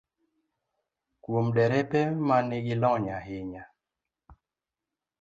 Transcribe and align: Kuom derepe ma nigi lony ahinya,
Kuom 1.23 1.47
derepe 1.55 2.01
ma 2.27 2.37
nigi 2.49 2.75
lony 2.81 3.05
ahinya, 3.17 3.63